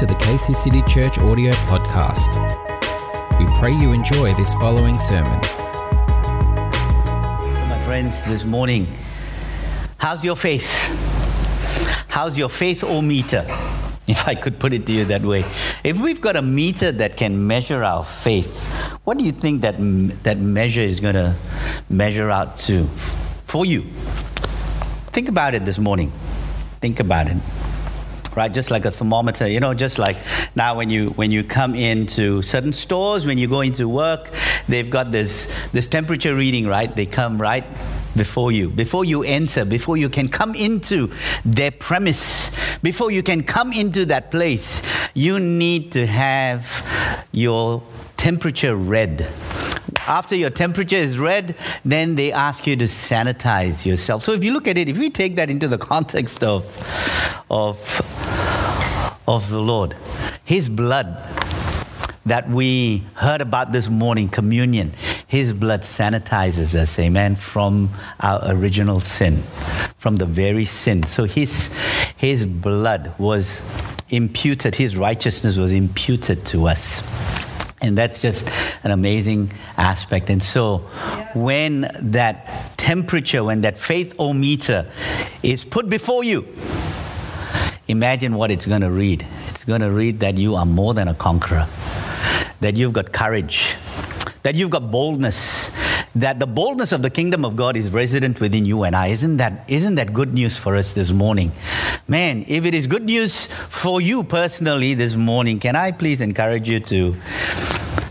[0.00, 2.40] to the Casey City Church audio podcast.
[3.38, 5.38] We pray you enjoy this following sermon.
[7.68, 8.86] My friends, this morning,
[9.98, 10.64] how's your faith?
[12.08, 13.44] How's your faith o meter?
[14.08, 15.40] If I could put it to you that way.
[15.84, 18.68] If we've got a meter that can measure our faith,
[19.04, 19.74] what do you think that,
[20.22, 21.36] that measure is going to
[21.90, 22.84] measure out to
[23.44, 23.82] for you?
[25.12, 26.10] Think about it this morning.
[26.80, 27.36] Think about it
[28.36, 28.52] right?
[28.52, 30.16] Just like a thermometer, you know, just like
[30.54, 34.30] now when you when you come into certain stores, when you go into work,
[34.68, 36.94] they've got this this temperature reading, right?
[36.94, 37.64] They come right
[38.16, 41.10] before you, before you enter, before you can come into
[41.44, 44.82] their premise, before you can come into that place,
[45.14, 46.84] you need to have
[47.32, 47.82] your
[48.16, 49.28] temperature read
[50.06, 51.54] after your temperature is read,
[51.84, 54.22] then they ask you to sanitize yourself.
[54.22, 56.64] So if you look at it, if we take that into the context of,
[57.50, 57.78] of
[59.30, 59.96] of the Lord.
[60.44, 61.22] His blood
[62.26, 64.92] that we heard about this morning, communion,
[65.26, 69.36] His blood sanitizes us, amen, from our original sin,
[69.98, 71.04] from the very sin.
[71.04, 71.68] So His,
[72.16, 73.62] his blood was
[74.10, 77.02] imputed, His righteousness was imputed to us.
[77.82, 78.48] And that's just
[78.84, 80.28] an amazing aspect.
[80.28, 80.78] And so,
[81.34, 84.90] when that temperature, when that faith o meter
[85.42, 86.46] is put before you,
[87.88, 89.26] imagine what it's going to read.
[89.48, 91.66] It's going to read that you are more than a conqueror,
[92.60, 93.76] that you've got courage,
[94.42, 95.70] that you've got boldness,
[96.14, 99.08] that the boldness of the kingdom of God is resident within you and I.
[99.08, 101.52] Isn't that, isn't that good news for us this morning?
[102.08, 106.68] Man, if it is good news for you personally this morning, can I please encourage
[106.68, 107.16] you to,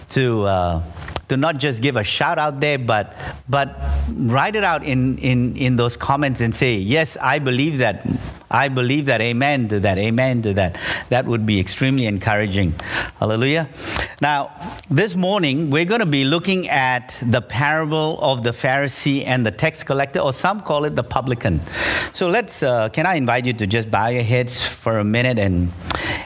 [0.09, 0.83] to, uh,
[1.27, 3.17] to not just give a shout out there, but,
[3.49, 3.77] but
[4.13, 8.05] write it out in, in, in those comments and say, Yes, I believe that.
[8.51, 9.21] I believe that.
[9.21, 9.97] Amen to that.
[9.97, 10.79] Amen to that.
[11.09, 12.73] That would be extremely encouraging.
[13.19, 13.69] Hallelujah.
[14.21, 14.51] Now,
[14.89, 19.51] this morning, we're going to be looking at the parable of the Pharisee and the
[19.51, 21.61] tax collector, or some call it the publican.
[22.13, 25.39] So let's, uh, can I invite you to just bow your heads for a minute
[25.39, 25.71] and,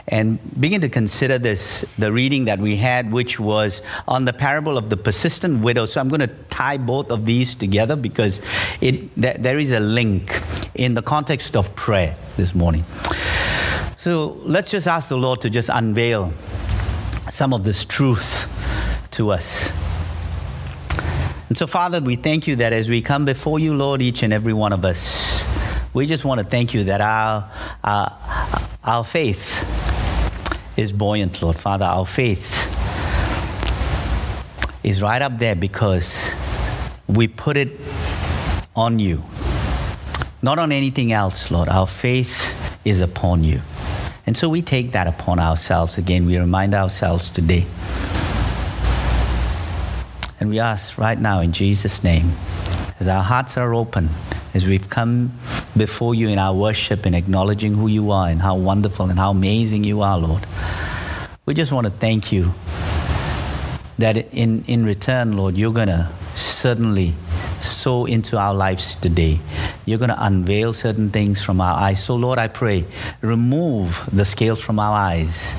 [0.08, 4.78] and begin to consider this, the reading that we had, which was on the parable
[4.78, 5.84] of the persistent widow.
[5.84, 8.40] So I'm going to tie both of these together because
[8.80, 10.32] it, th- there is a link
[10.74, 12.84] in the context of prayer this morning.
[13.96, 16.32] So let's just ask the Lord to just unveil
[17.30, 18.50] some of this truth
[19.12, 19.70] to us.
[21.48, 24.32] And so, Father, we thank you that as we come before you, Lord, each and
[24.32, 25.44] every one of us,
[25.92, 27.50] we just want to thank you that our,
[27.84, 28.18] our,
[28.82, 29.62] our faith
[30.76, 31.56] is buoyant, Lord.
[31.56, 32.70] Father, our faith
[34.82, 36.32] is right up there because
[37.06, 37.80] we put it
[38.74, 39.22] on you,
[40.44, 41.70] not on anything else, Lord.
[41.70, 43.62] Our faith is upon you.
[44.26, 46.26] And so we take that upon ourselves again.
[46.26, 47.66] We remind ourselves today.
[50.38, 52.32] And we ask right now in Jesus' name,
[53.00, 54.10] as our hearts are open,
[54.52, 55.32] as we've come
[55.78, 59.30] before you in our worship and acknowledging who you are and how wonderful and how
[59.30, 60.44] amazing you are, Lord,
[61.46, 62.52] we just want to thank you
[63.96, 67.14] that in, in return, Lord, you're going to certainly
[67.62, 69.40] sow into our lives today.
[69.86, 72.02] You're going to unveil certain things from our eyes.
[72.02, 72.84] So, Lord, I pray,
[73.20, 75.54] remove the scales from our eyes,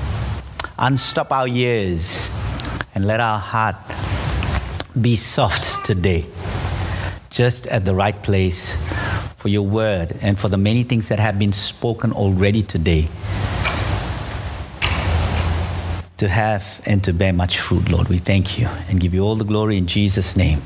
[0.78, 2.28] unstop our ears,
[2.94, 3.76] and let our heart
[5.00, 6.26] be soft today,
[7.30, 8.74] just at the right place
[9.36, 13.08] for your word and for the many things that have been spoken already today
[16.16, 18.08] to have and to bear much fruit, Lord.
[18.08, 20.62] We thank you and give you all the glory in Jesus' name.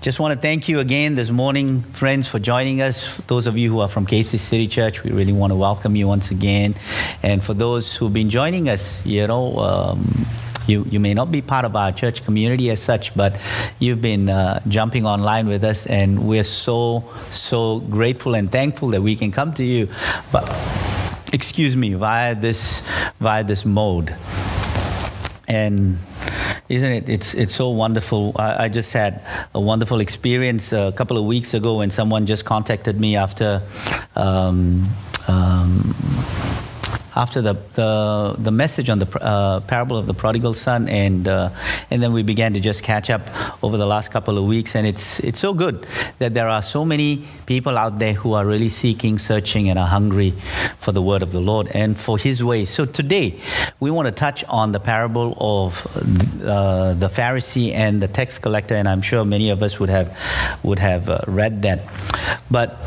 [0.00, 3.16] Just want to thank you again this morning, friends, for joining us.
[3.26, 6.06] Those of you who are from Casey City Church, we really want to welcome you
[6.06, 6.76] once again.
[7.24, 10.26] And for those who've been joining us, you know, um,
[10.68, 13.42] you, you may not be part of our church community as such, but
[13.80, 19.02] you've been uh, jumping online with us, and we're so, so grateful and thankful that
[19.02, 19.88] we can come to you.
[20.30, 20.48] But
[21.32, 22.82] excuse me, via this,
[23.18, 24.14] via this mode.
[25.48, 25.98] And
[26.68, 27.08] isn't it?
[27.08, 28.32] It's it's so wonderful.
[28.36, 29.22] I, I, just had
[29.54, 33.62] a wonderful experience a couple of weeks ago when someone just contacted me after.
[34.16, 34.88] Um,
[35.28, 35.94] um,
[37.18, 41.50] after the, the, the message on the uh, parable of the prodigal son, and, uh,
[41.90, 43.22] and then we began to just catch up
[43.64, 44.76] over the last couple of weeks.
[44.76, 45.84] And it's, it's so good
[46.20, 49.88] that there are so many people out there who are really seeking, searching, and are
[49.88, 50.30] hungry
[50.78, 52.70] for the word of the Lord and for his ways.
[52.70, 53.40] So today,
[53.80, 55.84] we want to touch on the parable of
[56.44, 60.16] uh, the Pharisee and the tax collector, and I'm sure many of us would have,
[60.62, 61.80] would have uh, read that.
[62.48, 62.78] But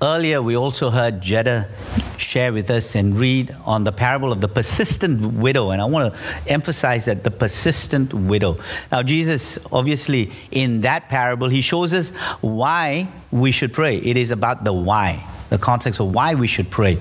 [0.00, 1.68] earlier, we also heard Jeddah
[2.16, 5.70] share with us and read on the parable of the persistent widow.
[5.70, 8.58] And I want to emphasize that the persistent widow.
[8.92, 12.10] Now, Jesus, obviously, in that parable, he shows us
[12.40, 13.96] why we should pray.
[13.98, 16.98] It is about the why the context of why we should pray.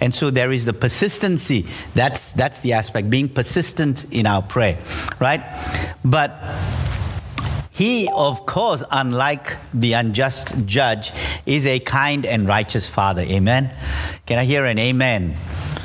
[0.00, 1.66] And so there is the persistency.
[1.94, 4.78] That's, that's the aspect, being persistent in our prayer,
[5.18, 5.42] right?
[6.04, 6.38] But
[7.76, 11.12] he, of course, unlike the unjust judge,
[11.44, 13.20] is a kind and righteous father.
[13.20, 13.70] Amen?
[14.24, 15.36] Can I hear an amen?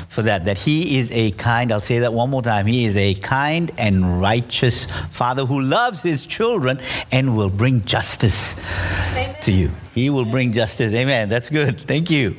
[0.08, 2.98] for that, that he is a kind, I'll say that one more time, he is
[2.98, 6.80] a kind and righteous father who loves his children
[7.10, 8.54] and will bring justice
[9.12, 9.34] Amen.
[9.40, 9.70] to you.
[9.94, 10.92] He will bring justice.
[10.92, 11.30] Amen.
[11.30, 11.80] That's good.
[11.80, 12.36] Thank you.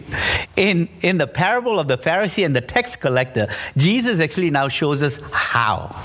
[0.56, 5.02] In, in the parable of the Pharisee and the tax collector, Jesus actually now shows
[5.02, 5.96] us how.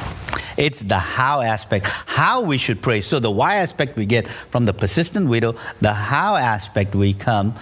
[0.58, 3.00] It's the how aspect, how we should pray.
[3.00, 7.55] So the why aspect we get from the persistent widow, the how aspect we come,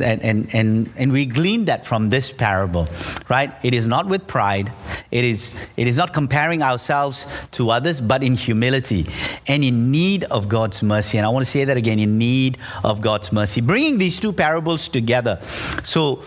[0.00, 2.88] and, and, and, and we glean that from this parable,
[3.28, 3.52] right?
[3.64, 4.72] It is not with pride,
[5.10, 9.06] it is, it is not comparing ourselves to others, but in humility
[9.48, 11.18] and in need of God's mercy.
[11.18, 13.62] And I want to say that again in need of God's mercy.
[13.62, 15.40] Bringing these two parables together.
[15.82, 16.22] So,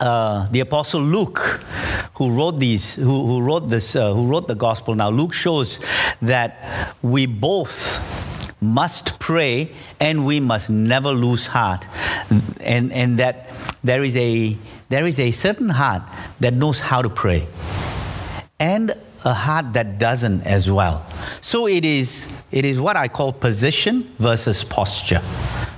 [0.00, 1.38] uh, the apostle Luke,
[2.14, 4.94] who wrote these, who, who wrote this, uh, who wrote the gospel.
[4.94, 5.80] Now, Luke shows
[6.22, 8.00] that we both
[8.60, 11.84] must pray and we must never lose heart,
[12.60, 13.50] and and that
[13.84, 14.56] there is a
[14.88, 16.02] there is a certain heart
[16.40, 17.46] that knows how to pray,
[18.58, 18.94] and
[19.24, 21.04] a heart that doesn't as well.
[21.40, 25.20] So it is it is what I call position versus posture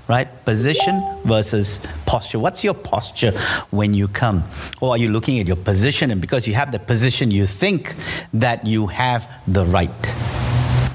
[0.09, 0.45] right?
[0.45, 2.39] Position versus posture.
[2.39, 3.33] What's your posture
[3.71, 4.43] when you come?
[4.81, 7.95] Or are you looking at your position and because you have the position, you think
[8.33, 9.91] that you have the right?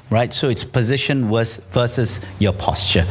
[0.10, 0.34] Right?
[0.34, 3.06] So it's position versus your posture.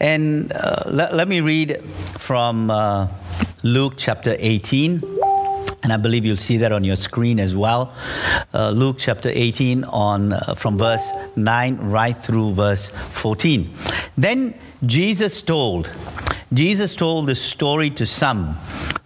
[0.00, 3.08] And uh, let, let, me read from uh,
[3.62, 5.02] Luke chapter 18.
[5.84, 7.92] And I believe you'll see that on your screen as well.
[8.54, 13.68] Uh, Luke chapter 18, on, uh, from verse 9 right through verse 14.
[14.16, 15.90] Then Jesus told,
[16.52, 18.56] Jesus told the story to some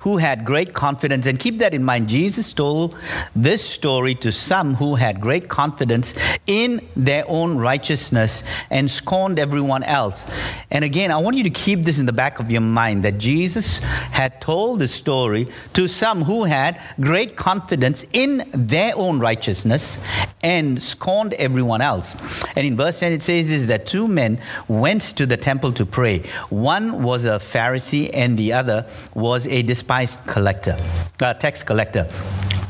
[0.07, 1.27] who had great confidence.
[1.27, 2.09] And keep that in mind.
[2.09, 2.95] Jesus told
[3.35, 6.15] this story to some who had great confidence
[6.47, 10.25] in their own righteousness and scorned everyone else.
[10.71, 13.19] And again, I want you to keep this in the back of your mind that
[13.19, 19.99] Jesus had told the story to some who had great confidence in their own righteousness
[20.45, 22.15] and scorned everyone else.
[22.55, 24.39] And in verse 10, it says is that two men
[24.69, 26.21] went to the temple to pray.
[26.49, 29.65] One was a Pharisee and the other was a
[30.05, 30.77] despised collector,
[31.23, 32.07] uh, tax collector.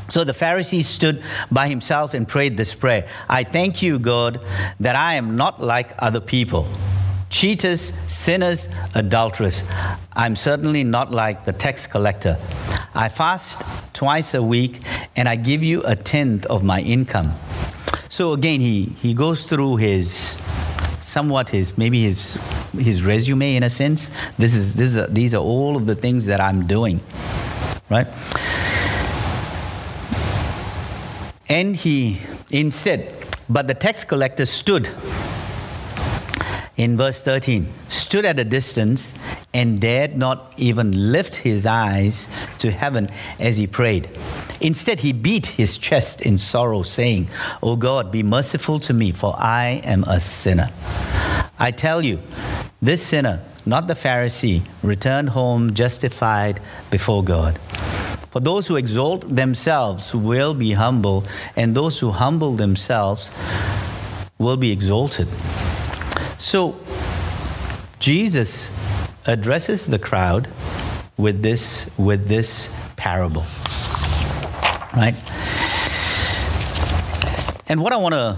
[0.09, 1.21] So the Pharisee stood
[1.51, 4.45] by himself and prayed this prayer I thank you, God,
[4.79, 6.65] that I am not like other people
[7.29, 9.65] cheaters, sinners, adulterers.
[10.13, 12.37] I'm certainly not like the tax collector.
[12.95, 13.61] I fast
[13.93, 14.81] twice a week
[15.17, 17.33] and I give you a tenth of my income.
[18.07, 20.37] So again, he, he goes through his
[21.01, 22.37] somewhat his maybe his
[22.73, 24.09] his resume in a sense.
[24.37, 26.99] This is this is these are all of the things that I'm doing,
[27.89, 28.07] right?
[31.49, 32.21] And he
[32.51, 33.13] instead,
[33.49, 34.89] but the tax collector stood
[36.77, 39.13] in verse 13, stood at a distance
[39.53, 42.27] and dared not even lift his eyes
[42.59, 43.09] to heaven
[43.39, 44.07] as he prayed.
[44.61, 47.27] Instead, he beat his chest in sorrow, saying,
[47.63, 50.69] O God, be merciful to me, for I am a sinner.
[51.59, 52.21] I tell you,
[52.81, 56.59] this sinner, not the Pharisee, returned home justified
[56.91, 57.57] before God.
[58.29, 61.23] For those who exalt themselves will be humble,
[61.55, 63.31] and those who humble themselves
[64.37, 65.27] will be exalted.
[66.37, 66.75] So,
[67.99, 68.69] Jesus
[69.25, 70.47] addresses the crowd
[71.17, 73.45] with this, with this parable.
[74.95, 75.15] Right?
[77.67, 78.37] And what I want to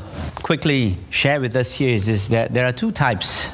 [0.49, 3.47] quickly share with us here is, is that there are two types,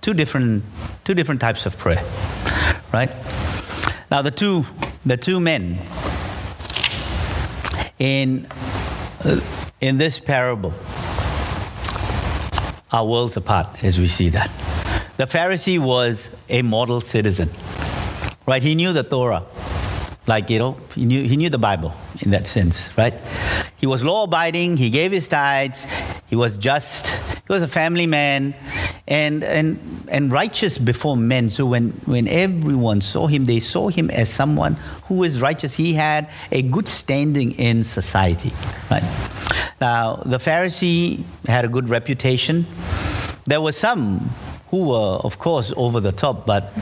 [0.00, 0.64] two different,
[1.04, 2.02] two different types of prayer.
[2.92, 3.08] Right?
[4.10, 4.64] Now, the two,
[5.06, 5.78] the two men
[8.00, 8.48] in,
[9.80, 10.74] in this parable,
[12.90, 14.50] are worlds apart as we see that.
[15.18, 17.48] The Pharisee was a model citizen,
[18.44, 18.60] right?
[18.60, 19.44] He knew the Torah,
[20.26, 23.14] like, you know, he knew, he knew the Bible in that sense, right?
[23.76, 25.86] He was law abiding, he gave his tithes,
[26.28, 28.54] he was just, he was a family man,
[29.06, 31.48] and, and, and righteous before men.
[31.48, 35.74] So when, when everyone saw him, they saw him as someone who is righteous.
[35.74, 38.52] He had a good standing in society,
[38.90, 39.02] right?
[39.80, 42.66] Now, the Pharisee had a good reputation.
[43.46, 44.30] There were some
[44.70, 46.72] who were, of course, over the top, but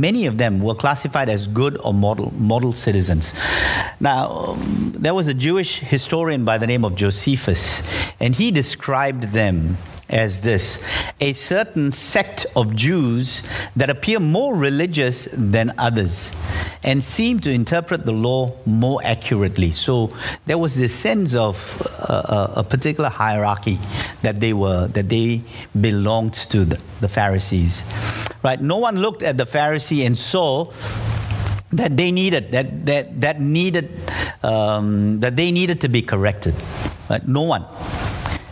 [0.00, 3.34] many of them were classified as good or model, model citizens.
[4.00, 7.82] Now, there was a Jewish historian by the name of Josephus,
[8.20, 9.76] and he described them
[10.08, 10.78] as this
[11.20, 13.42] a certain sect of Jews
[13.76, 16.32] that appear more religious than others
[16.82, 19.72] and seem to interpret the law more accurately.
[19.72, 20.12] So
[20.46, 23.78] there was this sense of uh, a particular hierarchy
[24.22, 25.42] that they were, that they
[25.80, 27.84] belonged to the, the Pharisees.
[28.42, 28.60] Right?
[28.60, 30.70] No one looked at the Pharisee and saw
[31.72, 33.90] that they needed that that that needed
[34.44, 36.54] um, that they needed to be corrected.
[37.10, 37.26] Right?
[37.26, 37.64] No one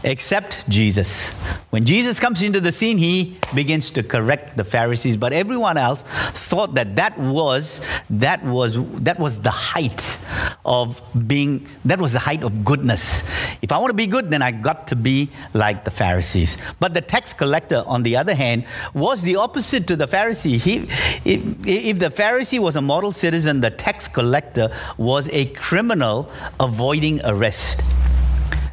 [0.04, 1.32] except Jesus.
[1.70, 6.02] When Jesus comes into the scene, he begins to correct the Pharisees, but everyone else
[6.02, 7.80] thought that that was
[8.10, 10.18] that was that was the height
[10.64, 13.22] of being that was the height of goodness.
[13.62, 16.58] If I want to be good, then I got to be like the Pharisees.
[16.80, 20.58] But the tax collector, on the other hand, was the opposite to the Pharisee.
[20.58, 20.78] He,
[21.24, 27.20] if, if the Pharisee was a model citizen, the tax collector was a criminal avoiding
[27.24, 27.82] arrest.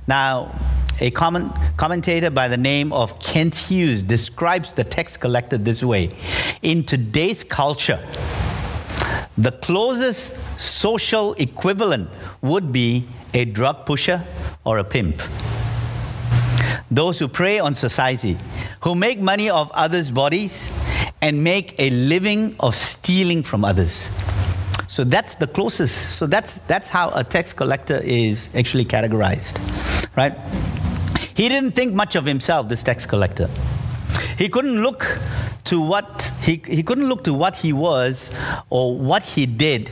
[0.08, 0.56] Now,
[1.00, 6.10] a comment, commentator by the name of Kent Hughes describes the tax collector this way
[6.62, 8.00] In today's culture,
[9.38, 12.10] the closest social equivalent
[12.42, 14.24] would be a drug pusher
[14.66, 15.22] or a pimp.
[16.92, 18.38] Those who prey on society,
[18.82, 20.72] who make money off others' bodies,
[21.22, 24.10] and make a living of stealing from others.
[24.88, 26.18] So that's the closest.
[26.18, 29.56] So that's, that's how a tax collector is actually categorized,
[30.18, 30.36] right?
[31.40, 33.50] He didn't think much of himself, this tax collector.
[34.38, 35.18] He couldn't look
[35.64, 38.30] to what he, he couldn't look to what he was
[38.70, 39.88] or what he did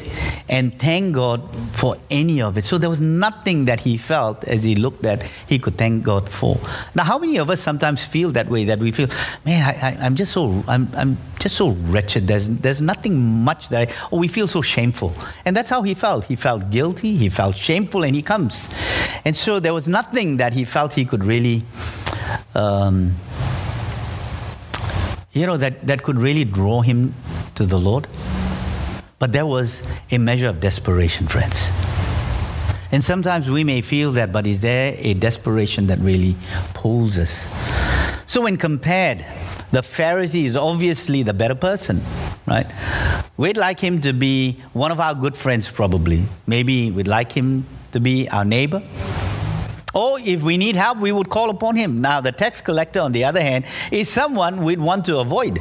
[0.49, 1.41] and thank God
[1.73, 2.65] for any of it.
[2.65, 6.29] So there was nothing that he felt as he looked at he could thank God
[6.29, 6.57] for.
[6.95, 8.65] Now, how many of us sometimes feel that way?
[8.65, 9.07] That we feel,
[9.45, 12.27] man, I, am just so I'm, I'm just so wretched.
[12.27, 15.13] There's there's nothing much that I, or we feel so shameful,
[15.45, 16.25] and that's how he felt.
[16.25, 17.15] He felt guilty.
[17.15, 18.69] He felt shameful, and he comes,
[19.25, 21.63] and so there was nothing that he felt he could really.
[22.55, 23.13] Um,
[25.37, 27.13] you know, that, that could really draw him
[27.55, 28.07] to the Lord.
[29.19, 29.81] But there was
[30.11, 31.71] a measure of desperation, friends.
[32.91, 36.35] And sometimes we may feel that, but is there a desperation that really
[36.73, 37.47] pulls us?
[38.27, 39.25] So, when compared,
[39.71, 42.01] the Pharisee is obviously the better person,
[42.45, 42.67] right?
[43.37, 46.23] We'd like him to be one of our good friends, probably.
[46.45, 48.83] Maybe we'd like him to be our neighbor.
[49.93, 52.01] Or if we need help, we would call upon him.
[52.01, 55.59] Now, the tax collector, on the other hand, is someone we'd want to avoid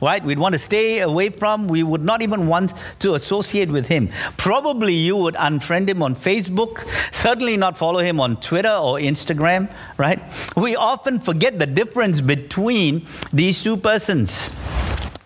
[0.00, 0.22] right?
[0.24, 4.08] We'd want to stay away from, we would not even want to associate with him.
[4.36, 9.72] Probably you would unfriend him on Facebook, certainly not follow him on Twitter or Instagram,
[9.98, 10.20] right?
[10.56, 14.52] We often forget the difference between these two persons.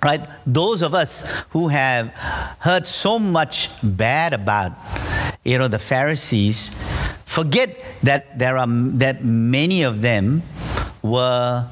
[0.03, 0.29] Right?
[0.47, 2.09] Those of us who have
[2.59, 4.73] heard so much bad about,
[5.45, 6.71] you know, the Pharisees,
[7.25, 10.43] forget that there are that many of them
[11.01, 11.67] were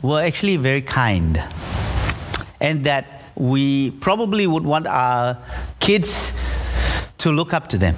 [0.00, 1.42] were actually very kind
[2.60, 5.38] and that we probably would want our
[5.80, 6.32] kids
[7.18, 7.96] to look up to them.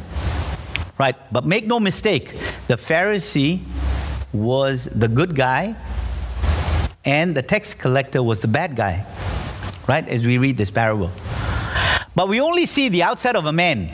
[0.99, 1.17] Right?
[1.33, 2.39] But make no mistake,
[2.69, 3.63] the Pharisee
[4.33, 5.75] was the good guy
[7.05, 9.05] and the tax collector was the bad guy.
[9.89, 10.09] Right?
[10.09, 11.11] As we read this parable.
[12.15, 13.91] But we only see the outside of a man.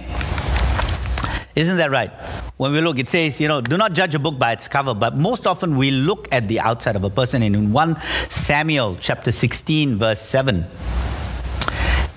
[1.55, 2.13] Isn't that right?
[2.59, 4.93] When we look, it says, you know, do not judge a book by its cover,
[4.93, 7.41] but most often we look at the outside of a person.
[7.45, 10.67] And in 1 Samuel chapter 16, verse 7,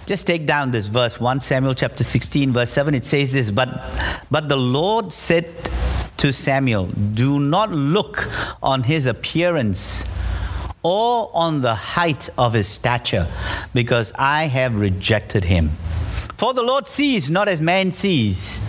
[0.08, 3.84] just take down this verse, 1 Samuel chapter 16, verse 7, it says this, but,
[4.32, 5.48] but the Lord said
[6.18, 8.28] to Samuel, do not look
[8.64, 10.04] on his appearance
[10.82, 13.28] or on the height of his stature,
[13.76, 15.70] because I have rejected him.
[16.36, 18.60] For the Lord sees not as man sees.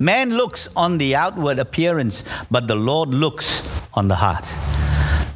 [0.00, 4.46] Man looks on the outward appearance, but the Lord looks on the heart.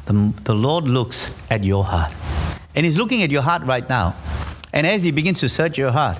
[0.07, 2.11] The, the Lord looks at your heart.
[2.73, 4.15] And He's looking at your heart right now.
[4.73, 6.19] And as He begins to search your heart,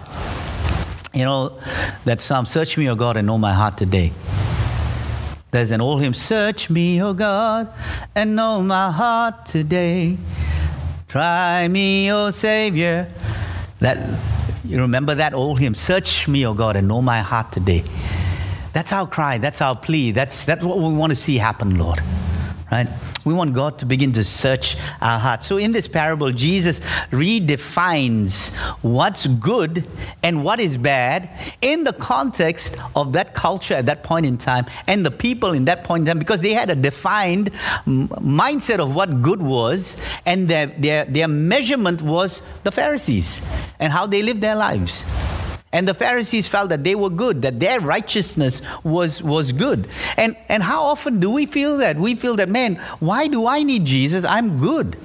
[1.12, 1.60] you know,
[2.04, 4.14] that psalm, Search me, O God, and know my heart today.
[5.50, 7.74] There's an old hymn, Search me, O God,
[8.14, 10.20] and know my heart today.
[11.08, 13.10] Try me, O Savior.
[13.80, 14.20] That
[14.64, 17.84] you remember that old hymn, Search me, O God, and know my heart today.
[18.76, 19.38] That's our cry.
[19.38, 20.12] That's our plea.
[20.12, 22.02] That's, that's what we want to see happen, Lord.
[22.70, 22.90] right?
[23.24, 25.48] We want God to begin to search our hearts.
[25.48, 28.54] So in this parable, Jesus redefines
[28.84, 29.88] what's good
[30.24, 31.30] and what is bad
[31.62, 35.64] in the context of that culture at that point in time and the people in
[35.66, 37.52] that point in time because they had a defined
[37.86, 43.42] mindset of what good was and their, their, their measurement was the Pharisees
[43.80, 45.02] and how they lived their lives.
[45.72, 49.88] And the Pharisees felt that they were good, that their righteousness was, was good.
[50.16, 51.98] And, and how often do we feel that?
[51.98, 54.24] We feel that, man, why do I need Jesus?
[54.24, 54.96] I'm good.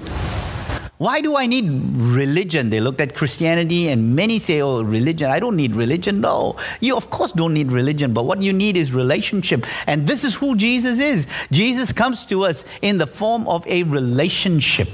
[1.01, 2.69] Why do I need religion?
[2.69, 6.21] They looked at Christianity and many say, oh, religion, I don't need religion.
[6.21, 9.65] No, you of course don't need religion, but what you need is relationship.
[9.87, 11.25] And this is who Jesus is.
[11.51, 14.89] Jesus comes to us in the form of a relationship.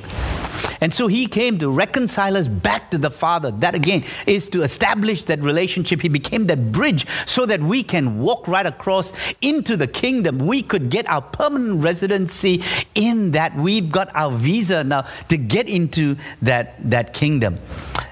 [0.81, 3.51] And so he came to reconcile us back to the Father.
[3.51, 6.01] That again is to establish that relationship.
[6.01, 10.39] He became that bridge so that we can walk right across into the kingdom.
[10.39, 12.63] We could get our permanent residency
[12.95, 13.55] in that.
[13.55, 17.57] We've got our visa now to get into that, that kingdom.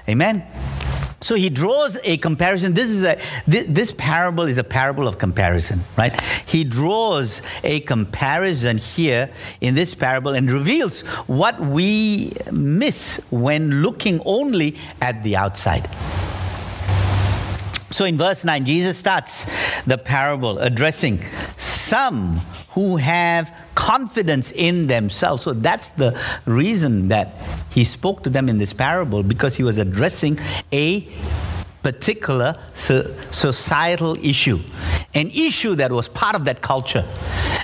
[0.08, 0.44] Amen.
[1.20, 2.74] So he draws a comparison.
[2.74, 6.18] This is a this, this, parable is a parable of comparison, right?
[6.46, 9.30] He draws a comparison here
[9.60, 15.88] in this parable and reveals what we miss when looking only at the outside.
[17.90, 21.24] So in verse 9, Jesus starts the parable addressing
[21.56, 22.38] some
[22.70, 25.42] who have confidence in themselves.
[25.42, 27.38] So that's the reason that
[27.70, 30.38] he spoke to them in this parable because he was addressing
[30.72, 31.08] a
[31.82, 34.58] particular societal issue,
[35.14, 37.04] an issue that was part of that culture,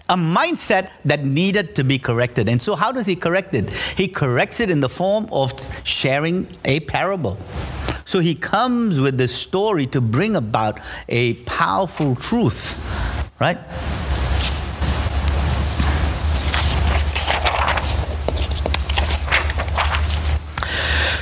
[0.08, 2.48] a mindset that needed to be corrected.
[2.48, 3.68] And so, how does he correct it?
[3.70, 5.52] He corrects it in the form of
[5.84, 7.36] sharing a parable.
[8.12, 12.76] So, he comes with this story to bring about a powerful truth,
[13.40, 13.56] right?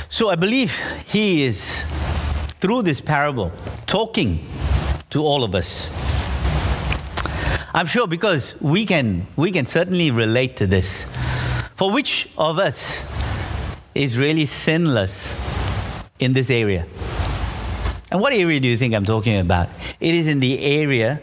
[0.09, 1.85] So I believe he is,
[2.59, 3.53] through this parable,
[3.85, 4.45] talking
[5.11, 5.87] to all of us.
[7.73, 11.05] I'm sure because we can, we can certainly relate to this.
[11.75, 13.05] For which of us
[13.95, 15.50] is really sinless
[16.21, 16.85] in this area?
[18.11, 19.69] And what area do you think I'm talking about?
[19.99, 21.21] It is in the area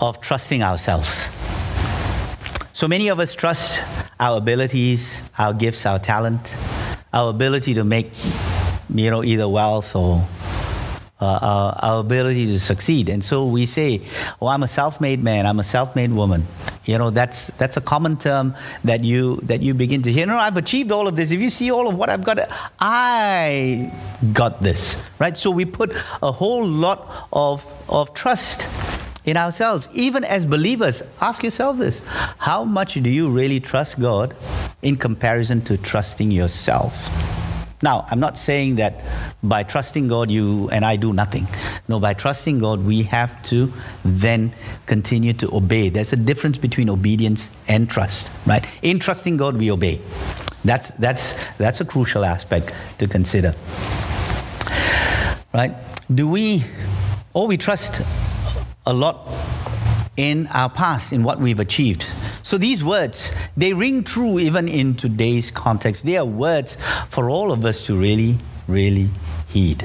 [0.00, 1.28] of trusting ourselves.
[2.72, 3.80] So many of us trust
[4.20, 6.54] our abilities, our gifts, our talent
[7.16, 8.10] our ability to make,
[8.94, 10.22] you know, either wealth or
[11.18, 13.08] Uh, our, our, ability to succeed.
[13.08, 14.02] And so we say,
[14.38, 15.46] "Oh, I'm a self-made man.
[15.46, 16.46] I'm a self-made woman."
[16.84, 20.26] You know, that's that's a common term that you that you begin to hear.
[20.26, 21.30] Know, I've achieved all of this.
[21.30, 22.38] If you see all of what I've got,
[22.78, 23.90] I
[24.34, 25.34] got this, right?
[25.38, 28.68] So we put a whole lot of of trust
[29.24, 29.88] in ourselves.
[29.94, 32.02] Even as believers, ask yourself this:
[32.36, 34.36] How much do you really trust God?
[34.86, 37.35] in comparison to trusting yourself.
[37.82, 39.04] Now, I'm not saying that
[39.42, 41.46] by trusting God, you and I do nothing.
[41.88, 43.70] No, by trusting God, we have to
[44.04, 44.52] then
[44.86, 45.90] continue to obey.
[45.90, 48.64] There's a difference between obedience and trust, right?
[48.82, 50.00] In trusting God, we obey.
[50.64, 53.54] That's, that's, that's a crucial aspect to consider,
[55.52, 55.72] right?
[56.12, 56.64] Do we,
[57.34, 58.00] or we trust
[58.86, 59.28] a lot
[60.16, 62.06] in our past, in what we've achieved?
[62.46, 66.06] So these words, they ring true even in today's context.
[66.06, 66.76] They are words
[67.08, 69.10] for all of us to really, really
[69.48, 69.82] heed.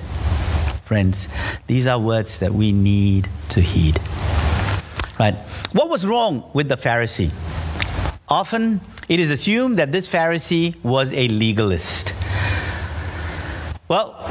[0.84, 1.28] Friends,
[1.66, 4.00] these are words that we need to heed.
[5.20, 5.34] Right?
[5.72, 7.32] What was wrong with the Pharisee?
[8.30, 12.14] Often it is assumed that this Pharisee was a legalist.
[13.88, 14.22] Well,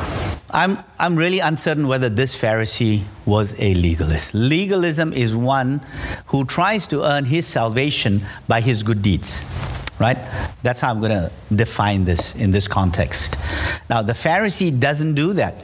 [0.53, 4.35] I'm, I'm really uncertain whether this Pharisee was a legalist.
[4.35, 5.81] Legalism is one
[6.27, 9.45] who tries to earn his salvation by his good deeds,
[9.99, 10.19] right?
[10.63, 13.37] That's how I'm going to define this in this context.
[13.89, 15.63] Now, the Pharisee doesn't do that,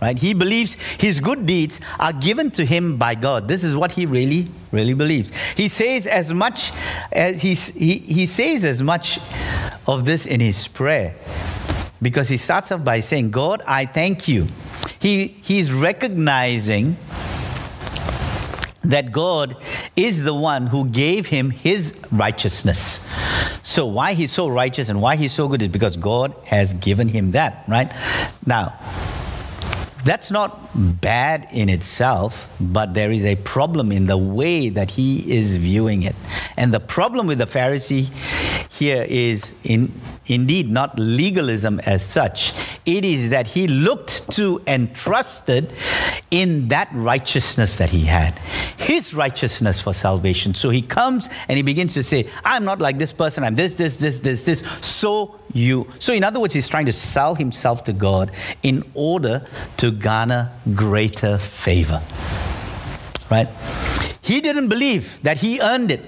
[0.00, 0.18] right?
[0.18, 3.48] He believes his good deeds are given to him by God.
[3.48, 5.52] This is what he really, really believes.
[5.52, 6.72] He says as much
[7.12, 9.20] as he, he, he says as much
[9.86, 11.14] of this in his prayer
[12.00, 14.46] because he starts off by saying, God, I thank you.
[14.98, 16.96] He, he's recognizing
[18.84, 19.56] that God
[19.96, 23.04] is the one who gave him his righteousness.
[23.62, 27.08] So, why he's so righteous and why he's so good is because God has given
[27.08, 27.92] him that, right?
[28.46, 28.78] Now,
[30.04, 35.36] that's not bad in itself, but there is a problem in the way that he
[35.36, 36.14] is viewing it.
[36.56, 38.08] And the problem with the Pharisee
[38.72, 39.92] here is in
[40.26, 42.52] indeed not legalism as such.
[42.84, 45.72] It is that he looked to and trusted
[46.30, 48.38] in that righteousness that he had,
[48.76, 50.54] his righteousness for salvation.
[50.54, 53.76] So he comes and he begins to say, I'm not like this person, I'm this,
[53.76, 54.60] this, this, this, this.
[54.80, 55.86] So you.
[55.98, 58.30] So, in other words, he's trying to sell himself to God
[58.62, 59.46] in order
[59.78, 62.02] to garner greater favor.
[63.30, 63.48] Right?
[64.22, 66.04] He didn't believe that he earned it.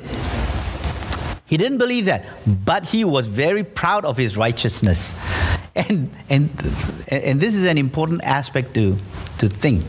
[1.49, 5.15] He didn't believe that, but he was very proud of his righteousness.
[5.75, 6.51] And, and,
[7.09, 8.97] and this is an important aspect to,
[9.39, 9.83] to think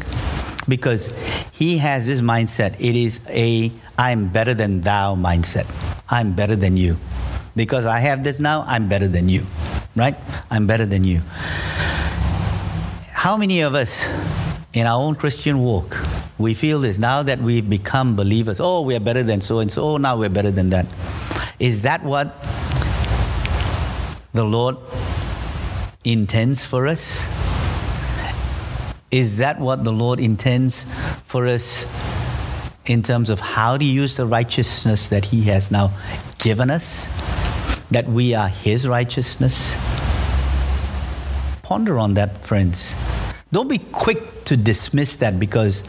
[0.70, 1.12] because
[1.52, 2.76] he has this mindset.
[2.80, 5.68] It is a I'm better than thou mindset.
[6.10, 6.98] I'm better than you.
[7.56, 9.46] Because I have this now, I'm better than you.
[9.96, 10.16] Right?
[10.50, 11.22] I'm better than you.
[13.12, 14.08] How many of us
[14.72, 15.98] in our own Christian walk,
[16.38, 18.62] we feel this now that we've become believers?
[18.62, 19.84] Oh, we are better than so and so.
[19.84, 20.86] Oh, now we're better than that.
[21.60, 22.34] Is that what
[24.34, 24.78] the Lord
[26.06, 27.28] intends for us?
[29.12, 30.86] Is that what the Lord intends
[31.26, 31.86] for us
[32.86, 35.92] in terms of how to use the righteousness that He has now
[36.38, 37.08] given us?
[37.92, 39.76] That we are His righteousness?
[41.62, 42.96] Ponder on that, friends.
[43.52, 45.84] Don't be quick to dismiss that because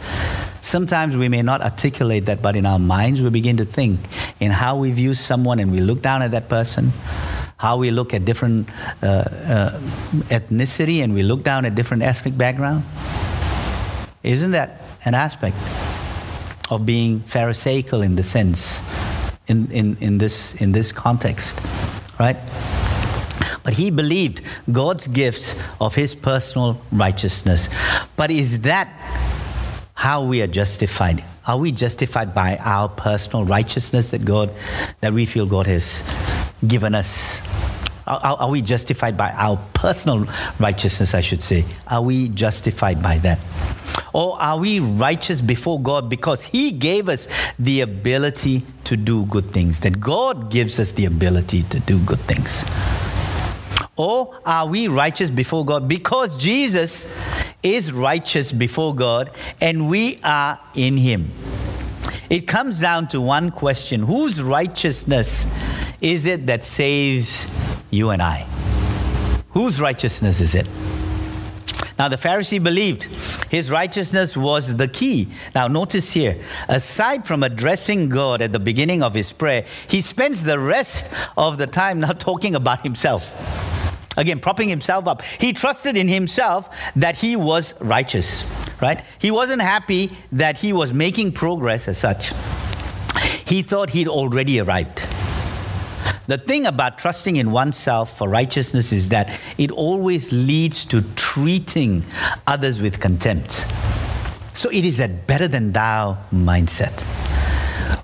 [0.61, 4.01] sometimes we may not articulate that, but in our minds we begin to think
[4.41, 6.93] in how we view someone and we look down at that person,
[7.57, 8.69] how we look at different
[9.03, 9.79] uh, uh,
[10.29, 12.85] ethnicity and we look down at different ethnic background.
[14.23, 15.57] Isn't that an aspect
[16.71, 18.83] of being Pharisaical in the sense,
[19.49, 21.59] in, in, in, this, in this context,
[22.19, 22.37] right?
[23.63, 27.69] But he believed God's gift of his personal righteousness.
[28.17, 28.89] But is that
[30.01, 31.23] how we are justified?
[31.47, 34.51] Are we justified by our personal righteousness that God,
[35.03, 36.03] that we feel God has
[36.67, 37.43] given us?
[38.07, 40.27] Are, are, we justified by our personal
[40.59, 41.67] righteousness, I should say?
[41.87, 43.41] Are we justified by that?
[44.15, 49.51] Or are we righteous before God because He gave us the ability to do good
[49.51, 49.81] things?
[49.81, 52.65] That God gives us the ability to do good things.
[53.97, 57.07] Or are we righteous before God because Jesus
[57.63, 61.31] is righteous before God and we are in Him?
[62.29, 65.47] It comes down to one question Whose righteousness
[66.01, 67.47] is it that saves
[67.91, 68.47] you and I?
[69.51, 70.69] Whose righteousness is it?
[71.99, 73.03] Now, the Pharisee believed
[73.51, 75.29] his righteousness was the key.
[75.55, 80.43] Now, notice here, aside from addressing God at the beginning of his prayer, he spends
[80.43, 83.70] the rest of the time not talking about himself.
[84.21, 85.23] Again, propping himself up.
[85.23, 88.45] He trusted in himself that he was righteous,
[88.83, 89.03] right?
[89.19, 92.35] He wasn't happy that he was making progress as such.
[93.47, 95.07] He thought he'd already arrived.
[96.27, 102.05] The thing about trusting in oneself for righteousness is that it always leads to treating
[102.47, 103.67] others with contempt.
[104.53, 107.20] So it is that better than thou mindset.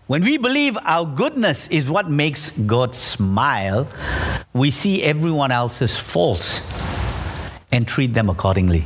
[0.06, 3.88] When we believe our goodness is what makes God smile,
[4.52, 6.60] we see everyone else's faults
[7.72, 8.84] and treat them accordingly.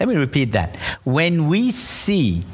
[0.00, 0.76] Let me repeat that.
[1.04, 2.44] When we see,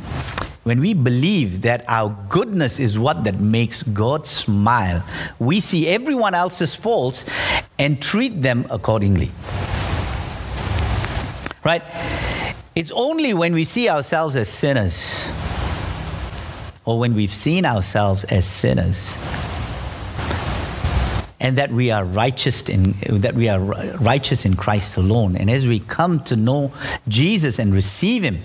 [0.64, 5.04] when we believe that our goodness is what that makes God smile,
[5.38, 7.24] we see everyone else's faults
[7.78, 9.30] and treat them accordingly.
[11.62, 11.84] Right?
[12.74, 15.28] It's only when we see ourselves as sinners
[16.90, 19.16] or when we've seen ourselves as sinners
[21.38, 23.60] and that we are righteous in that we are
[24.00, 26.72] righteous in Christ alone and as we come to know
[27.06, 28.40] Jesus and receive him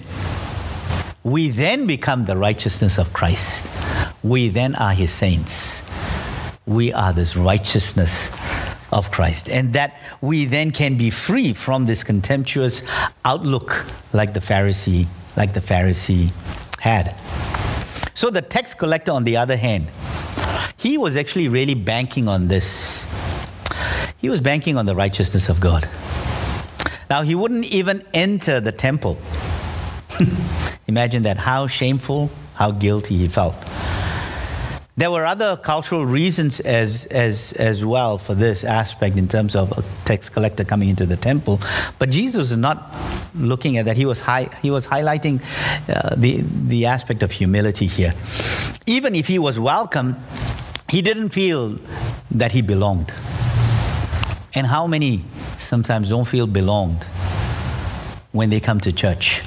[1.25, 3.65] we then become the righteousness of Christ.
[4.21, 5.81] We then are his saints.
[6.67, 8.29] We are this righteousness
[8.91, 12.83] of Christ and that we then can be free from this contemptuous
[13.25, 16.31] outlook like the Pharisee like the Pharisee
[16.79, 17.15] had
[18.15, 19.87] so the tax collector, on the other hand,
[20.77, 23.05] he was actually really banking on this.
[24.17, 25.87] He was banking on the righteousness of God.
[27.09, 29.17] Now, he wouldn't even enter the temple.
[30.87, 33.53] Imagine that, how shameful, how guilty he felt.
[34.97, 39.77] There were other cultural reasons as, as, as well for this aspect in terms of
[39.77, 41.59] a tax collector coming into the temple.
[41.99, 42.95] But Jesus is not
[43.35, 43.97] looking at that.
[43.97, 45.41] He was, high, he was highlighting
[45.89, 48.13] uh, the, the aspect of humility here.
[48.85, 50.15] Even if he was welcome,
[50.87, 51.77] he didn't feel
[52.31, 53.11] that he belonged.
[54.53, 55.25] And how many
[55.57, 57.03] sometimes don't feel belonged
[58.31, 59.41] when they come to church?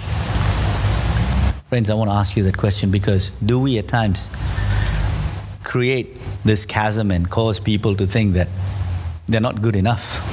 [1.70, 4.28] Friends, I want to ask you that question because do we at times
[5.68, 8.48] create this chasm and cause people to think that
[9.26, 10.24] they're not good enough.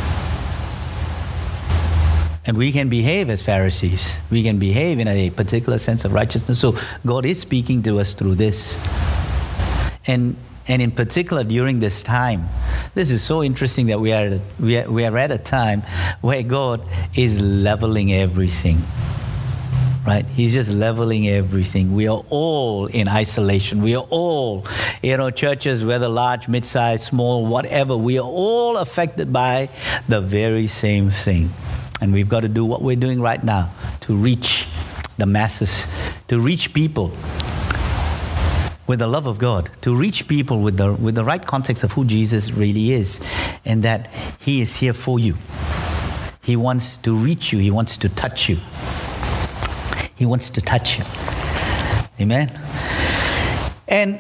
[2.48, 4.16] And we can behave as Pharisees.
[4.30, 6.60] We can behave in a particular sense of righteousness.
[6.60, 8.80] So God is speaking to us through this.
[10.08, 12.48] And, and in particular, during this time,
[12.94, 15.82] this is so interesting that we are, we are, we are at a time
[16.22, 18.78] where God is leveling everything
[20.06, 20.26] right?
[20.26, 21.94] He's just leveling everything.
[21.94, 23.82] We are all in isolation.
[23.82, 24.66] We are all,
[25.02, 29.70] you know, churches, whether large, mid sized, small, whatever, we are all affected by
[30.08, 31.50] the very same thing.
[32.02, 34.68] And we've got to do what we're doing right now to reach
[35.18, 35.88] the masses,
[36.28, 37.12] to reach people
[38.88, 41.94] with the love of God, to reach people with the, with the right context of
[41.94, 43.20] who Jesus really is,
[43.64, 44.08] and that
[44.40, 45.36] He is here for you.
[46.44, 48.58] He wants to reach you, He wants to touch you.
[50.16, 51.06] He wants to touch you.
[52.20, 52.50] Amen.
[53.88, 54.20] And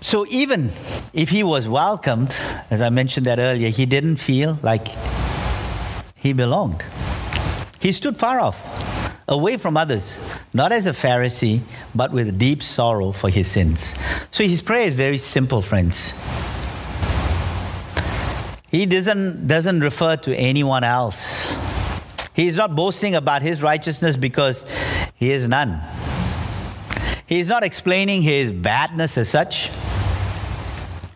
[0.00, 0.64] so, even
[1.12, 2.34] if he was welcomed,
[2.70, 4.88] as I mentioned that earlier, he didn't feel like
[6.14, 6.84] he belonged.
[7.80, 8.58] He stood far off,
[9.26, 10.18] away from others,
[10.52, 11.60] not as a Pharisee,
[11.94, 13.94] but with deep sorrow for his sins.
[14.30, 16.12] So, his prayer is very simple, friends.
[18.70, 21.56] He doesn't, doesn't refer to anyone else.
[22.34, 24.66] He's not boasting about his righteousness because
[25.14, 25.80] he is none.
[27.26, 29.70] He is not explaining his badness as such.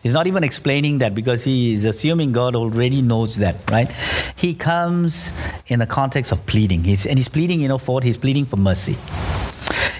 [0.01, 3.91] He's not even explaining that because he is assuming God already knows that, right?
[4.35, 5.33] He comes
[5.67, 6.83] in the context of pleading.
[6.83, 8.95] He's, and he's pleading, you know, for he's pleading for mercy.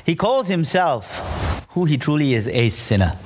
[0.06, 3.18] He calls himself who he truly is a sinner.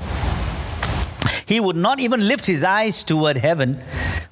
[1.46, 3.82] He would not even lift his eyes toward heaven,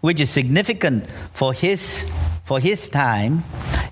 [0.02, 2.10] which is significant for his,
[2.44, 3.44] for his time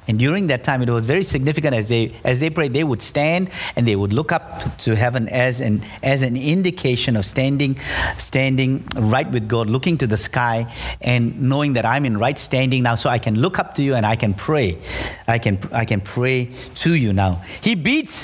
[0.09, 2.99] and during that time, it was very significant as they, as they prayed, they would
[2.99, 7.77] stand and they would look up to heaven as an, as an indication of standing,
[8.17, 12.81] standing right with God, looking to the sky and knowing that I'm in right standing
[12.81, 14.79] now, so I can look up to you and I can pray.
[15.27, 17.43] I can, I can pray to you now.
[17.61, 18.23] He beats,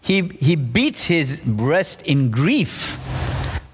[0.00, 2.98] he, he beats his breast in grief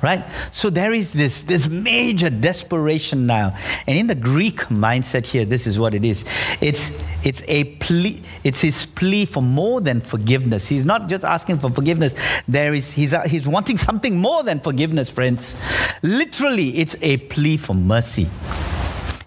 [0.03, 0.25] right?
[0.53, 3.57] So there is this, this major desperation now.
[3.87, 6.25] And in the Greek mindset here, this is what it is.
[6.61, 6.91] It's,
[7.25, 10.69] it's a plea, it's his plea for more than forgiveness.
[10.69, 12.15] He's not just asking for forgiveness.
[12.47, 15.57] There is, he's, uh, he's wanting something more than forgiveness, friends.
[16.03, 18.29] Literally, it's a plea for mercy.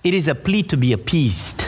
[0.04, 1.66] It is a plea to be appeased.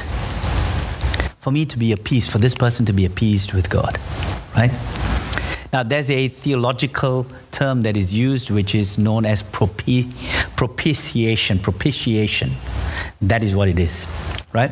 [1.40, 3.98] For me to be appeased, for this person to be appeased with God,
[4.56, 4.72] right?
[5.74, 10.12] Now, there's a theological term that is used which is known as propi-
[10.58, 11.60] propitiation.
[11.60, 12.52] Propitiation.
[13.22, 14.06] That is what it is,
[14.52, 14.72] right?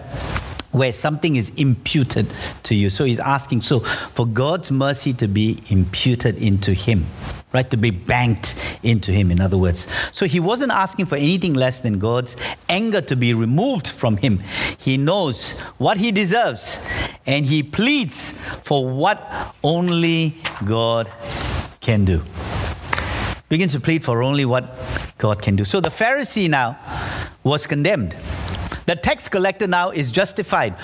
[0.72, 2.28] Where something is imputed
[2.64, 2.90] to you.
[2.90, 7.06] So he's asking, so for God's mercy to be imputed into him,
[7.52, 7.70] right?
[7.72, 9.88] To be banked into him, in other words.
[10.16, 12.36] So he wasn't asking for anything less than God's
[12.68, 14.40] anger to be removed from him.
[14.78, 16.80] He knows what he deserves
[17.26, 18.32] and he pleads
[18.64, 21.12] for what only God
[21.82, 22.22] can do.
[23.50, 24.78] Begins to plead for only what
[25.18, 25.66] God can do.
[25.66, 26.78] So the Pharisee now
[27.44, 28.16] was condemned.
[28.86, 30.76] The tax collector now is justified.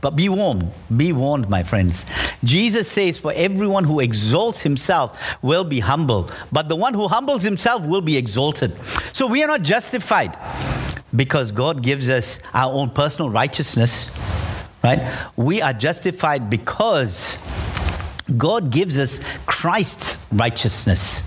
[0.00, 2.04] But be warned, be warned, my friends.
[2.44, 7.42] Jesus says, For everyone who exalts himself will be humbled, but the one who humbles
[7.42, 8.80] himself will be exalted.
[9.12, 10.36] So we are not justified
[11.14, 14.10] because God gives us our own personal righteousness
[14.82, 15.00] right?
[15.36, 17.38] We are justified because
[18.36, 21.22] God gives us Christ's righteousness.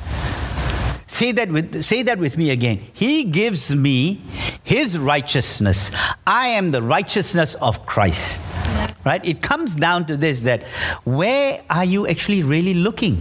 [1.07, 2.79] Say that, with, say that with me again.
[2.93, 4.21] He gives me
[4.63, 5.91] his righteousness.
[6.25, 8.41] I am the righteousness of Christ.
[9.03, 9.23] Right?
[9.25, 10.63] It comes down to this that
[11.03, 13.17] where are you actually really looking,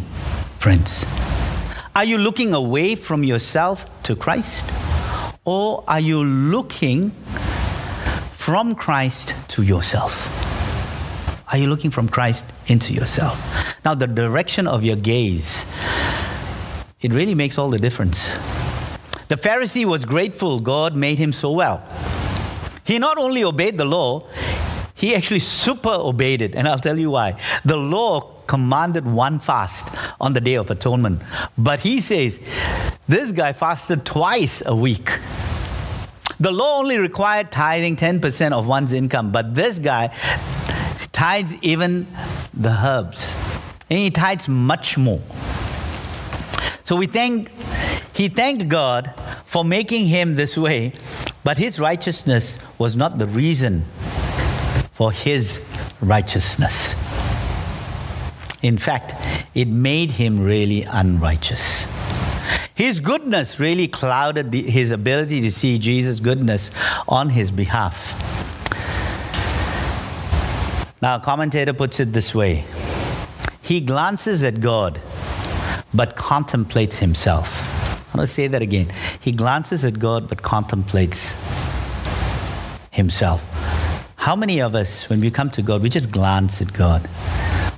[0.59, 1.07] friends?
[1.95, 4.65] Are you looking away from yourself to Christ?
[5.45, 7.11] Or are you looking
[8.31, 10.29] from Christ to yourself?
[11.53, 13.85] Are you looking from Christ into yourself?
[13.85, 15.67] Now, the direction of your gaze,
[17.01, 18.29] it really makes all the difference.
[19.29, 21.83] The Pharisee was grateful God made him so well.
[22.85, 24.27] He not only obeyed the law,
[25.01, 26.55] he actually super obeyed it.
[26.55, 27.41] And I'll tell you why.
[27.65, 29.89] The law commanded one fast
[30.21, 31.23] on the Day of Atonement.
[31.57, 32.39] But he says,
[33.09, 35.19] this guy fasted twice a week.
[36.39, 40.15] The law only required tithing 10% of one's income, but this guy
[41.13, 42.07] tithes even
[42.53, 43.35] the herbs.
[43.89, 45.23] And he tithes much more.
[46.85, 47.51] So we thank,
[48.15, 49.15] he thanked God
[49.47, 50.93] for making him this way,
[51.43, 53.87] but his righteousness was not the reason
[55.01, 55.65] for his
[56.03, 56.93] righteousness.
[58.63, 59.15] In fact,
[59.55, 61.87] it made him really unrighteous.
[62.75, 66.71] His goodness really clouded the, his ability to see Jesus' goodness
[67.09, 68.13] on his behalf.
[71.01, 72.67] Now, a commentator puts it this way
[73.63, 75.01] He glances at God,
[75.95, 77.49] but contemplates himself.
[78.13, 78.91] I'm going to say that again.
[79.19, 81.39] He glances at God, but contemplates
[82.91, 83.50] himself.
[84.21, 87.09] How many of us, when we come to God, we just glance at God,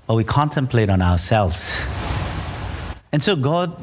[0.09, 1.87] but we contemplate on ourselves?
[3.13, 3.81] And so God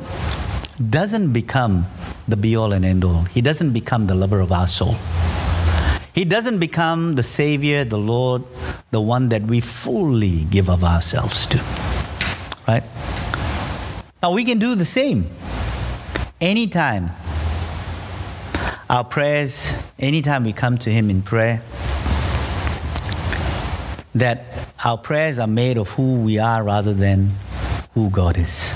[0.89, 1.85] doesn't become
[2.27, 3.21] the be all and end all.
[3.23, 4.97] He doesn't become the lover of our soul.
[6.13, 8.43] He doesn't become the Savior, the Lord,
[8.91, 11.63] the one that we fully give of ourselves to.
[12.67, 12.83] Right?
[14.21, 15.27] Now we can do the same.
[16.41, 17.11] Anytime
[18.89, 21.61] our prayers, anytime we come to Him in prayer,
[24.19, 24.45] that
[24.83, 27.31] our prayers are made of who we are rather than
[27.93, 28.73] who God is.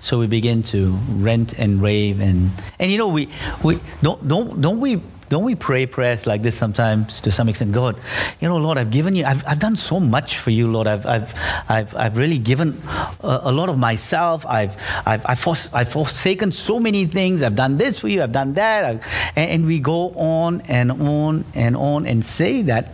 [0.00, 3.28] So we begin to rant and rave and and you know we
[3.62, 7.72] we don't don't don't we don't we pray prayers like this sometimes to some extent?
[7.72, 8.00] God,
[8.40, 10.86] you know, Lord, I've given you, I've, I've done so much for you, Lord.
[10.86, 11.34] I've, I've,
[11.68, 12.80] I've, I've really given
[13.22, 14.46] a, a lot of myself.
[14.46, 17.42] I've, I've, I've, fors- I've, forsaken so many things.
[17.42, 19.04] I've done this for you, I've done that.
[19.36, 22.92] And, and we go on and on and on and say that,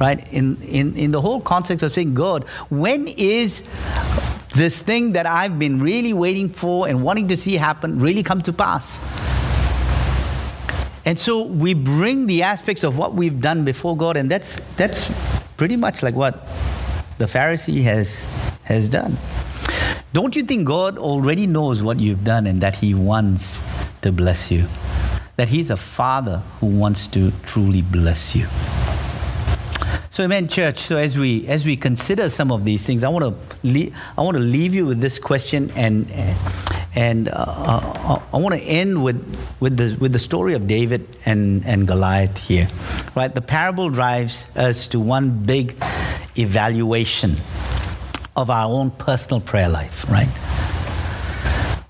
[0.00, 0.26] right?
[0.32, 3.62] In, in, in the whole context of saying, God, when is
[4.54, 8.40] this thing that I've been really waiting for and wanting to see happen really come
[8.42, 9.00] to pass?
[11.04, 15.10] And so we bring the aspects of what we've done before God, and that's, that's
[15.56, 16.46] pretty much like what
[17.18, 18.24] the Pharisee has,
[18.64, 19.16] has done.
[20.12, 23.62] Don't you think God already knows what you've done and that He wants
[24.02, 24.66] to bless you?
[25.36, 28.46] That He's a Father who wants to truly bless you.
[30.20, 30.80] So, amen, church.
[30.80, 34.22] So, as we as we consider some of these things, I want to leave, I
[34.22, 36.10] want to leave you with this question, and
[36.94, 39.16] and uh, uh I want to end with
[39.60, 42.68] with the with the story of David and and Goliath here,
[43.16, 43.34] right?
[43.34, 45.82] The parable drives us to one big
[46.36, 47.36] evaluation
[48.36, 50.28] of our own personal prayer life, right?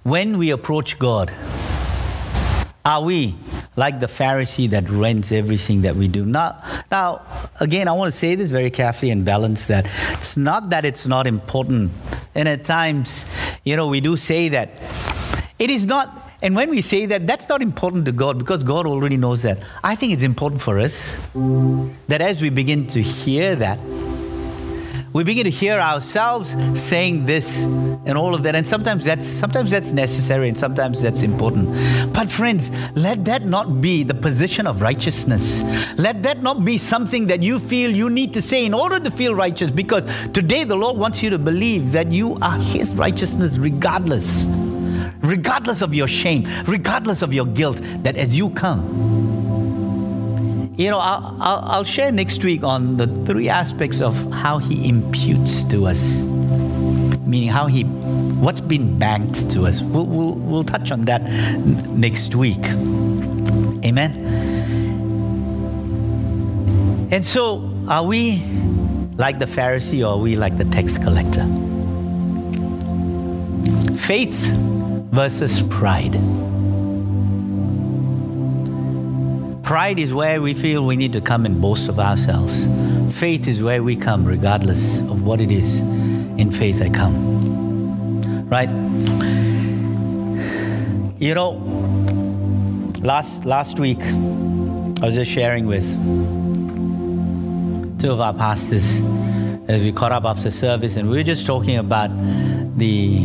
[0.05, 1.33] When we approach God,
[2.85, 3.35] are we
[3.81, 6.25] like the Pharisee that rents everything that we do?
[6.27, 7.23] Now, now,
[7.59, 9.87] again, I want to say this very carefully and balance that.
[10.19, 11.91] It's not that it's not important.
[12.35, 13.25] And at times,
[13.65, 14.69] you know, we do say that.
[15.59, 18.87] It is not, and when we say that, that's not important to God because God
[18.87, 19.59] already knows that.
[19.83, 21.17] I think it's important for us
[22.09, 23.79] that as we begin to hear that,
[25.13, 29.71] we begin to hear ourselves saying this and all of that and sometimes that's sometimes
[29.71, 31.69] that's necessary and sometimes that's important.
[32.13, 35.63] But friends let that not be the position of righteousness.
[35.99, 39.11] Let that not be something that you feel you need to say in order to
[39.11, 43.59] feel righteous because today the lord wants you to believe that you are his righteousness
[43.59, 44.47] regardless
[45.21, 49.50] regardless of your shame regardless of your guilt that as you come
[50.81, 54.89] you know, I'll, I'll, I'll, share next week on the three aspects of how he
[54.89, 56.23] imputes to us,
[57.27, 59.83] meaning how he, what's been banked to us.
[59.83, 61.23] We'll, we'll, we'll touch on that
[61.91, 62.65] next week.
[63.85, 64.13] Amen.
[67.13, 68.43] And so, are we
[69.17, 71.45] like the Pharisee or are we like the tax collector?
[73.97, 74.47] Faith
[75.13, 76.15] versus pride.
[79.71, 82.67] Pride is where we feel we need to come and boast of ourselves.
[83.17, 85.79] Faith is where we come regardless of what it is.
[85.79, 88.49] In faith, I come.
[88.49, 88.69] Right?
[91.21, 91.51] You know,
[93.01, 95.87] last, last week, I was just sharing with
[98.01, 99.01] two of our pastors
[99.69, 102.11] as we caught up after service, and we were just talking about
[102.77, 103.25] the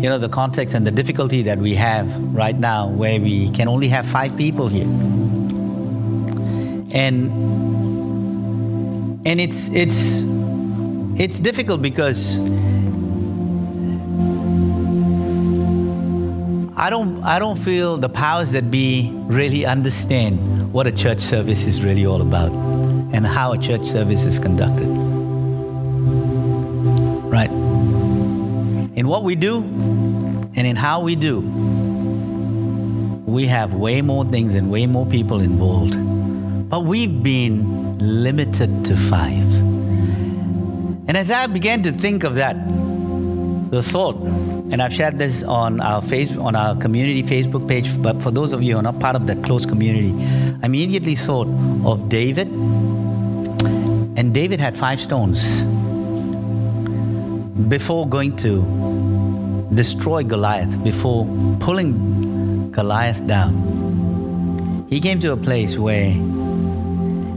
[0.00, 3.68] you know, the context and the difficulty that we have right now where we can
[3.68, 4.88] only have five people here.
[6.92, 7.30] And
[9.26, 10.22] and it's it's
[11.20, 12.38] it's difficult because
[16.78, 21.66] I don't I don't feel the powers that be really understand what a church service
[21.66, 22.52] is really all about
[23.12, 25.09] and how a church service is conducted.
[29.00, 31.40] In what we do and in how we do,
[33.24, 35.96] we have way more things and way more people involved.
[36.68, 39.48] But we've been limited to five.
[41.08, 42.56] And as I began to think of that,
[43.70, 48.20] the thought, and I've shared this on our face on our community Facebook page, but
[48.20, 50.12] for those of you who are not part of that close community,
[50.62, 51.48] I immediately thought
[51.86, 52.48] of David.
[54.18, 55.62] And David had five stones
[57.68, 61.26] before going to destroy Goliath, before
[61.60, 64.86] pulling Goliath down.
[64.88, 66.14] He came to a place where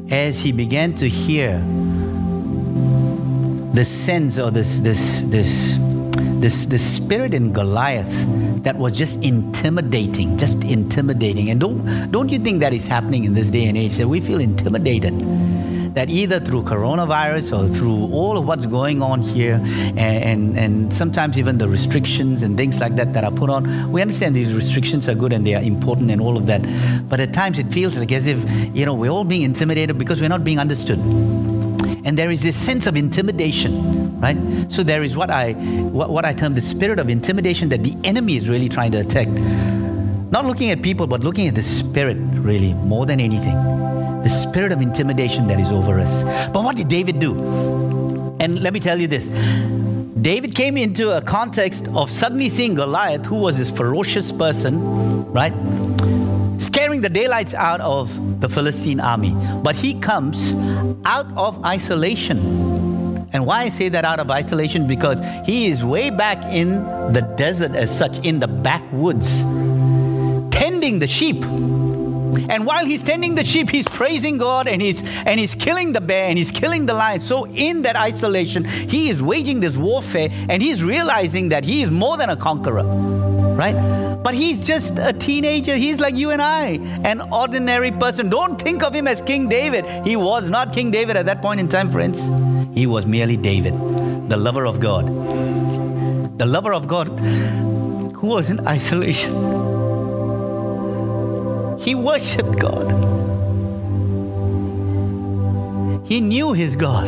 [0.10, 1.60] as he began to hear
[3.74, 5.80] the sense or this, this, this,
[6.40, 8.14] this, this spirit in Goliath
[8.64, 11.50] that was just intimidating, just intimidating.
[11.50, 14.22] And don't, don't you think that is happening in this day and age that we
[14.22, 15.14] feel intimidated?
[15.94, 20.94] That either through coronavirus or through all of what's going on here, and, and, and,
[20.94, 24.54] sometimes even the restrictions and things like that that are put on, we understand these
[24.54, 26.62] restrictions are good and they are important and all of that.
[27.10, 28.44] But at times it feels like as if,
[28.76, 31.00] you know, we're all being intimidated because we're not being understood.
[32.06, 34.38] And there is this sense of intimidation, right?
[34.70, 37.96] So there is what I, what, what I term the spirit of intimidation that the
[38.04, 39.28] enemy is really trying to attack.
[39.28, 43.93] Not looking at people, but looking at the spirit, really, more than anything
[44.24, 46.24] the spirit of intimidation that is over us.
[46.50, 47.38] But what did David do?
[48.40, 49.30] And let me tell you this
[50.22, 54.80] David came into a context of suddenly seeing Goliath, who was this ferocious person,
[55.34, 55.54] right?
[56.62, 59.36] Scaring the daylights out of the Philistine army.
[59.62, 60.54] But he comes
[61.04, 62.38] out of isolation.
[63.34, 64.88] And why I say that out of isolation?
[64.88, 66.70] Because he is way back in
[67.12, 69.44] the desert, as such, in the backwoods,
[70.56, 71.44] tending the sheep.
[72.50, 76.02] And while he's tending the sheep, he's praising God and he's and he's killing the
[76.02, 77.20] bear and he's killing the lion.
[77.20, 81.92] So in that isolation, he is waging this warfare and he's realizing that he is
[81.92, 82.84] more than a conqueror.
[82.84, 83.76] Right?
[84.24, 85.76] But he's just a teenager.
[85.76, 88.30] He's like you and I, an ordinary person.
[88.30, 89.86] Don't think of him as King David.
[90.06, 92.32] He was not King David at that point in time, friends.
[92.74, 93.74] He was merely David,
[94.30, 95.08] the lover of God.
[96.40, 97.08] The lover of God
[98.16, 99.63] who was in isolation
[101.84, 102.92] he worshiped God.
[106.06, 107.08] He knew his God.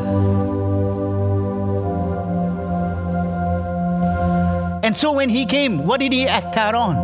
[4.84, 6.96] And so when he came, what did he act out on?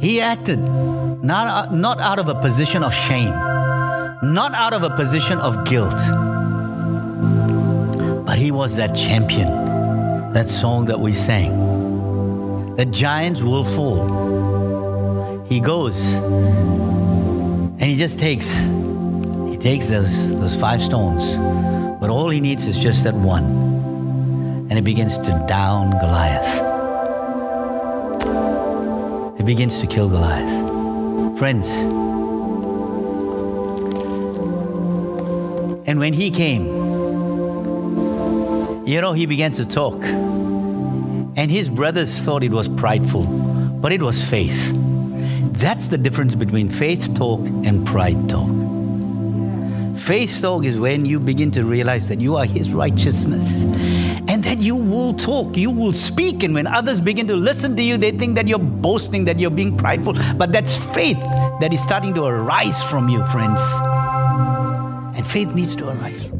[0.00, 3.34] He acted not, not out of a position of shame,
[4.22, 5.98] not out of a position of guilt,
[8.24, 9.48] but he was that champion,
[10.32, 12.76] that song that we sang.
[12.76, 14.08] The giants will fall
[15.48, 18.58] he goes and he just takes
[19.48, 21.36] he takes those those five stones.
[22.00, 23.44] But all he needs is just that one.
[24.68, 26.52] And he begins to down goliath.
[29.38, 31.38] He begins to kill goliath.
[31.38, 31.68] Friends.
[35.88, 36.66] And when he came
[38.86, 40.02] you know he began to talk.
[40.04, 43.24] And his brothers thought it was prideful
[43.80, 44.77] but it was faith
[45.58, 48.48] that's the difference between faith talk and pride talk.
[49.98, 53.64] Faith talk is when you begin to realize that you are His righteousness
[54.28, 56.44] and that you will talk, you will speak.
[56.44, 59.50] And when others begin to listen to you, they think that you're boasting, that you're
[59.50, 60.14] being prideful.
[60.36, 61.18] But that's faith
[61.60, 63.60] that is starting to arise from you, friends.
[65.16, 66.37] And faith needs to arise